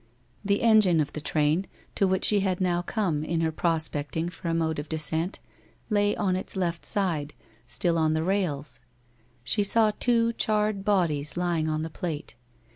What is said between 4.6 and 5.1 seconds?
of